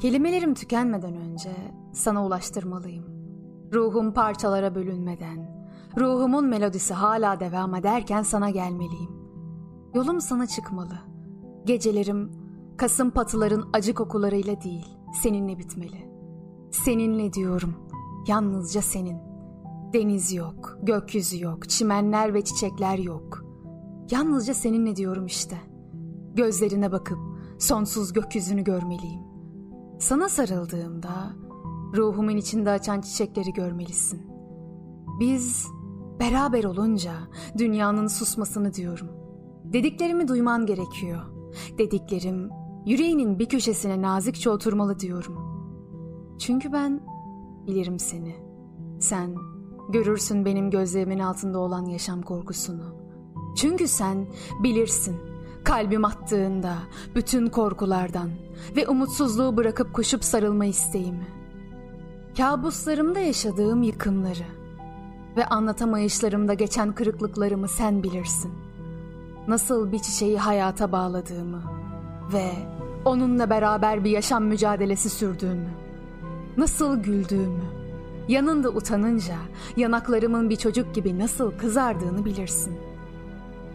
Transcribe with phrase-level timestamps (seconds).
[0.00, 1.50] Kelimelerim tükenmeden önce
[1.92, 3.04] sana ulaştırmalıyım.
[3.74, 5.66] Ruhum parçalara bölünmeden,
[5.98, 9.10] ruhumun melodisi hala devam ederken sana gelmeliyim.
[9.94, 10.98] Yolum sana çıkmalı.
[11.64, 12.32] Gecelerim
[12.76, 14.86] kasım patıların acı kokularıyla değil,
[15.22, 16.10] seninle bitmeli.
[16.70, 17.74] Seninle diyorum,
[18.28, 19.18] yalnızca senin.
[19.92, 23.44] Deniz yok, gökyüzü yok, çimenler ve çiçekler yok.
[24.10, 25.56] Yalnızca seninle diyorum işte.
[26.34, 27.18] Gözlerine bakıp
[27.58, 29.35] sonsuz gökyüzünü görmeliyim.
[29.98, 31.36] Sana sarıldığımda
[31.96, 34.26] ruhumun içinde açan çiçekleri görmelisin.
[35.20, 35.66] Biz
[36.20, 37.12] beraber olunca
[37.58, 39.08] dünyanın susmasını diyorum.
[39.64, 41.22] Dediklerimi duyman gerekiyor.
[41.78, 42.50] Dediklerim
[42.86, 45.38] yüreğinin bir köşesine nazikçe oturmalı diyorum.
[46.38, 47.00] Çünkü ben
[47.66, 48.34] bilirim seni.
[49.00, 49.34] Sen
[49.88, 52.96] görürsün benim gözlerimin altında olan yaşam korkusunu.
[53.56, 54.26] Çünkü sen
[54.62, 55.16] bilirsin
[55.66, 56.74] kalbim attığında
[57.14, 58.30] bütün korkulardan
[58.76, 61.26] ve umutsuzluğu bırakıp koşup sarılma isteğimi.
[62.36, 64.44] Kabuslarımda yaşadığım yıkımları
[65.36, 68.52] ve anlatamayışlarımda geçen kırıklıklarımı sen bilirsin.
[69.48, 71.62] Nasıl bir çiçeği hayata bağladığımı
[72.32, 72.50] ve
[73.04, 75.70] onunla beraber bir yaşam mücadelesi sürdüğümü.
[76.56, 77.64] Nasıl güldüğümü,
[78.28, 79.36] yanında utanınca
[79.76, 82.78] yanaklarımın bir çocuk gibi nasıl kızardığını bilirsin.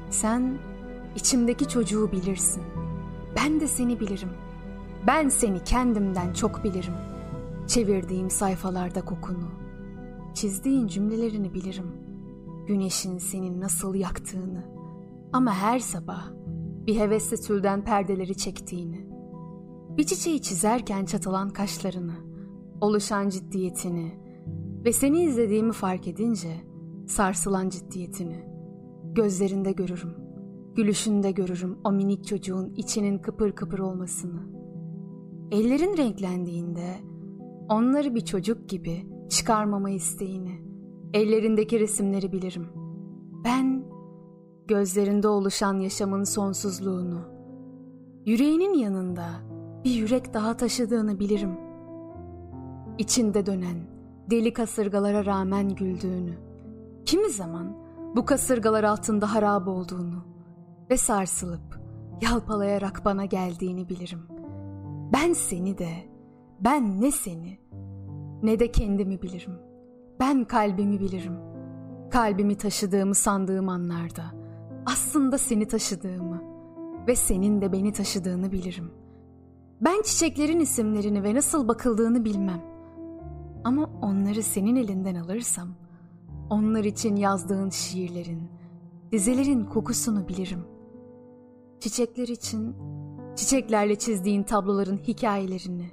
[0.09, 0.70] Sen
[1.15, 2.63] içimdeki çocuğu bilirsin.
[3.35, 4.29] Ben de seni bilirim.
[5.07, 6.93] Ben seni kendimden çok bilirim.
[7.67, 9.51] Çevirdiğim sayfalarda kokunu,
[10.33, 11.91] çizdiğin cümlelerini bilirim.
[12.67, 14.65] Güneşin seni nasıl yaktığını
[15.33, 16.27] ama her sabah
[16.87, 19.07] bir hevesle tülden perdeleri çektiğini,
[19.97, 22.15] bir çiçeği çizerken çatılan kaşlarını,
[22.81, 24.21] oluşan ciddiyetini
[24.85, 26.61] ve seni izlediğimi fark edince
[27.07, 28.45] sarsılan ciddiyetini
[29.03, 30.20] gözlerinde görürüm.
[30.75, 34.41] Gülüşünde görürüm o minik çocuğun içinin kıpır kıpır olmasını.
[35.51, 36.95] Ellerin renklendiğinde
[37.69, 40.61] onları bir çocuk gibi çıkarmama isteğini,
[41.13, 42.67] ellerindeki resimleri bilirim.
[43.45, 43.83] Ben
[44.67, 47.21] gözlerinde oluşan yaşamın sonsuzluğunu,
[48.25, 49.25] yüreğinin yanında
[49.83, 51.57] bir yürek daha taşıdığını bilirim.
[52.97, 53.77] İçinde dönen
[54.29, 56.33] deli kasırgalara rağmen güldüğünü,
[57.05, 57.77] kimi zaman
[58.15, 60.30] bu kasırgalar altında harap olduğunu
[60.91, 61.79] ve sarsılıp
[62.21, 64.21] yalpalayarak bana geldiğini bilirim.
[65.13, 65.89] Ben seni de,
[66.59, 67.59] ben ne seni
[68.43, 69.53] ne de kendimi bilirim.
[70.19, 71.33] Ben kalbimi bilirim.
[72.09, 74.23] Kalbimi taşıdığımı sandığım anlarda
[74.85, 76.43] aslında seni taşıdığımı
[77.07, 78.91] ve senin de beni taşıdığını bilirim.
[79.81, 82.61] Ben çiçeklerin isimlerini ve nasıl bakıldığını bilmem.
[83.63, 85.69] Ama onları senin elinden alırsam,
[86.49, 88.49] onlar için yazdığın şiirlerin,
[89.11, 90.70] dizelerin kokusunu bilirim.
[91.81, 92.75] Çiçekler için
[93.35, 95.89] çiçeklerle çizdiğin tabloların hikayelerini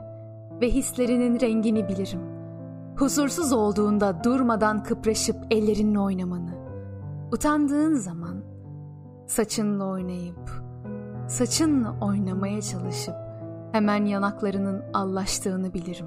[0.60, 2.20] ve hislerinin rengini bilirim.
[2.96, 6.54] Huzursuz olduğunda durmadan kıpraşıp ellerinle oynamanı,
[7.32, 8.44] utandığın zaman
[9.26, 10.50] saçınla oynayıp,
[11.28, 13.14] saçınla oynamaya çalışıp
[13.72, 16.06] hemen yanaklarının allaştığını bilirim.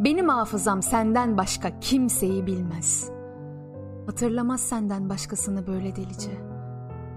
[0.00, 3.10] Benim hafızam senden başka kimseyi bilmez.
[4.06, 6.55] Hatırlamaz senden başkasını böyle delice.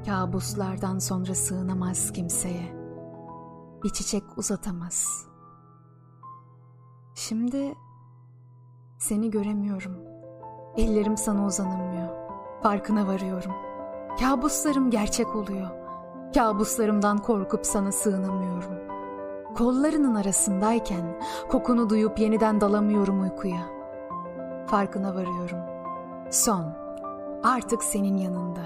[0.10, 2.76] Kabuslardan sonra sığınamaz kimseye.
[3.84, 5.28] Bir çiçek uzatamaz.
[7.16, 7.74] Şimdi
[8.98, 9.96] seni göremiyorum.
[10.78, 12.10] Ellerim sana uzanamıyor.
[12.64, 13.52] Farkına varıyorum.
[14.20, 15.70] Kabuslarım gerçek oluyor.
[16.34, 18.74] Kabuslarımdan korkup sana sığınamıyorum.
[19.58, 23.62] Kollarının arasındayken kokunu duyup yeniden dalamıyorum uykuya.
[24.68, 25.60] Farkına varıyorum.
[26.32, 26.66] Son.
[27.44, 28.62] Artık senin yanında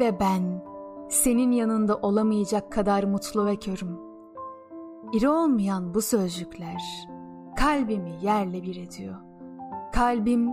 [0.00, 0.73] ve ben
[1.14, 3.98] senin yanında olamayacak kadar mutlu ve körüm.
[5.12, 6.82] İri olmayan bu sözcükler
[7.56, 9.14] kalbimi yerle bir ediyor.
[9.92, 10.50] Kalbim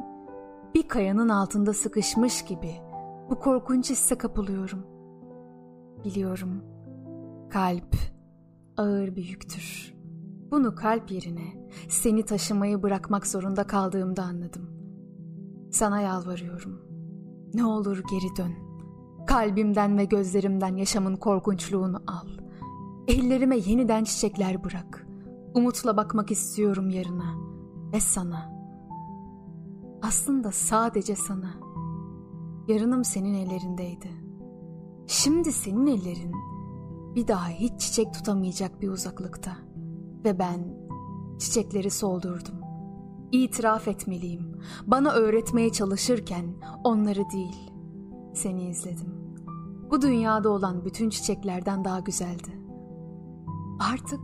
[0.76, 2.72] bir kayanın altında sıkışmış gibi
[3.30, 4.85] bu korkunç hisse kapılıyorum.
[6.06, 6.64] Biliyorum
[7.50, 7.96] kalp
[8.78, 9.96] ağır bir yüktür.
[10.52, 14.70] Bunu kalp yerine seni taşımayı bırakmak zorunda kaldığımda anladım.
[15.72, 16.82] Sana yalvarıyorum.
[17.53, 18.71] Ne olur geri dön.
[19.32, 22.28] Kalbimden ve gözlerimden yaşamın korkunçluğunu al.
[23.08, 25.08] Ellerime yeniden çiçekler bırak.
[25.54, 27.36] Umutla bakmak istiyorum yarına
[27.94, 28.52] ve sana.
[30.02, 31.54] Aslında sadece sana.
[32.68, 34.10] Yarınım senin ellerindeydi.
[35.08, 36.36] Şimdi senin ellerin
[37.16, 39.58] bir daha hiç çiçek tutamayacak bir uzaklıkta.
[40.26, 40.78] Ve ben
[41.40, 42.56] çiçekleri soldurdum.
[43.32, 44.62] İtiraf etmeliyim.
[44.88, 46.46] Bana öğretmeye çalışırken
[46.84, 47.72] onları değil,
[48.34, 49.21] seni izledim.
[49.91, 52.61] Bu dünyada olan bütün çiçeklerden daha güzeldi.
[53.93, 54.20] Artık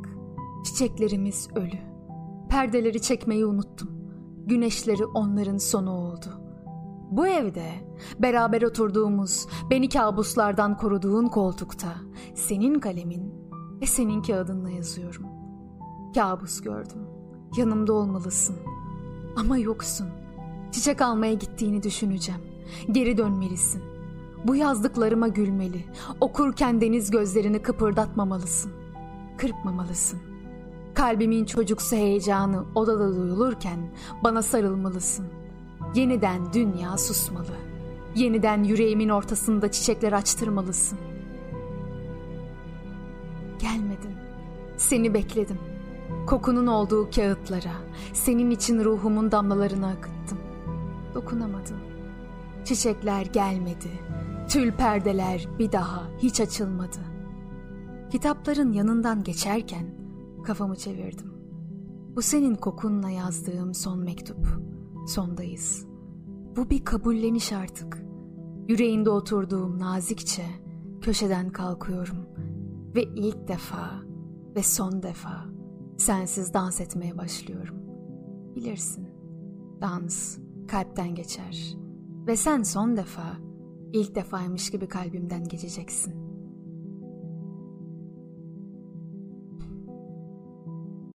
[0.66, 1.80] çiçeklerimiz ölü.
[2.50, 3.90] Perdeleri çekmeyi unuttum.
[4.46, 6.42] Güneşleri onların sonu oldu.
[7.12, 7.70] Bu evde
[8.20, 11.96] beraber oturduğumuz, beni kabuslardan koruduğun koltukta
[12.36, 13.34] senin kalemin
[13.82, 15.26] ve senin kağıdınla yazıyorum.
[16.16, 17.02] Kabus gördüm.
[17.58, 18.56] Yanımda olmalısın.
[19.38, 20.08] Ama yoksun.
[20.72, 22.42] Çiçek almaya gittiğini düşüneceğim.
[22.92, 23.97] Geri dönmelisin.
[24.48, 25.86] Bu yazdıklarıma gülmeli.
[26.22, 28.72] Okurken deniz gözlerini kıpırdatmamalısın.
[29.38, 30.20] Kırpmamalısın.
[30.94, 33.80] Kalbimin çocuksu heyecanı odada duyulurken
[34.24, 35.26] bana sarılmalısın.
[35.96, 37.56] Yeniden dünya susmalı.
[38.16, 41.00] Yeniden yüreğimin ortasında çiçekler açtırmalısın.
[43.60, 44.16] Gelmedin.
[44.78, 45.58] Seni bekledim.
[46.28, 47.74] Kokunun olduğu kağıtlara,
[48.14, 50.38] senin için ruhumun damlalarını akıttım.
[51.16, 51.78] Dokunamadım.
[52.66, 54.17] Çiçekler gelmedi.
[54.50, 56.98] Tül perdeler bir daha hiç açılmadı.
[58.10, 59.96] Kitapların yanından geçerken
[60.44, 61.34] kafamı çevirdim.
[62.16, 64.48] Bu senin kokunla yazdığım son mektup.
[65.08, 65.86] Sondayız.
[66.56, 68.04] Bu bir kabulleniş artık.
[68.68, 70.46] Yüreğinde oturduğum nazikçe
[71.02, 72.18] köşeden kalkıyorum
[72.96, 73.92] ve ilk defa
[74.56, 75.46] ve son defa
[75.98, 77.76] sensiz dans etmeye başlıyorum.
[78.56, 79.08] Bilirsin.
[79.82, 81.78] Dans kalpten geçer
[82.28, 83.47] ve sen son defa
[83.94, 86.27] ilk defaymış gibi kalbimden geçeceksin.''